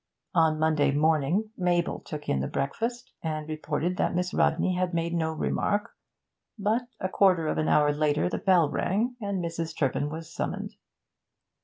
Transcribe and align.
On 0.33 0.57
Monday 0.57 0.89
morning 0.89 1.51
Mabel 1.55 1.99
took 1.99 2.27
in 2.27 2.39
the 2.39 2.47
breakfast, 2.47 3.11
and 3.21 3.47
reported 3.47 3.97
that 3.97 4.15
Miss 4.15 4.33
Rodney 4.33 4.73
had 4.73 4.95
made 4.95 5.13
no 5.13 5.31
remark; 5.31 5.91
but, 6.57 6.87
a 6.99 7.07
quarter 7.07 7.47
of 7.47 7.59
an 7.59 7.67
hour 7.67 7.93
later, 7.93 8.27
the 8.27 8.39
bell 8.39 8.67
rang, 8.67 9.15
and 9.21 9.45
Mrs. 9.45 9.77
Turpin 9.77 10.09
was 10.09 10.33
summoned. 10.33 10.71